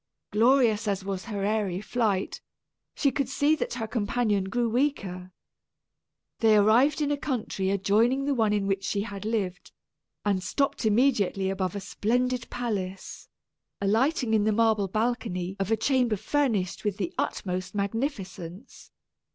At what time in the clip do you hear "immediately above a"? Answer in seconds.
10.87-11.79